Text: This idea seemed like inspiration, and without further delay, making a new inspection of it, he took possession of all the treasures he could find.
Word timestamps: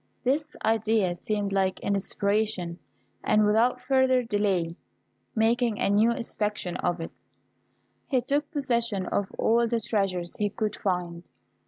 This 0.23 0.55
idea 0.65 1.15
seemed 1.15 1.53
like 1.53 1.79
inspiration, 1.81 2.79
and 3.23 3.45
without 3.45 3.79
further 3.83 4.23
delay, 4.23 4.75
making 5.35 5.77
a 5.77 5.91
new 5.91 6.09
inspection 6.09 6.75
of 6.77 6.99
it, 6.99 7.11
he 8.07 8.19
took 8.19 8.49
possession 8.49 9.05
of 9.05 9.31
all 9.37 9.67
the 9.67 9.79
treasures 9.79 10.37
he 10.37 10.49
could 10.49 10.75
find. 10.75 11.21